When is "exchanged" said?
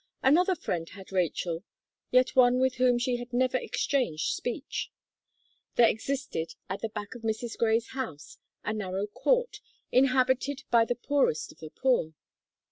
3.59-4.33